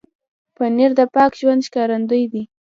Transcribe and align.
پنېر 0.55 0.91
د 0.99 1.01
پاک 1.15 1.31
ژوند 1.39 1.65
ښکارندوی 1.67 2.23
دی. 2.31 2.43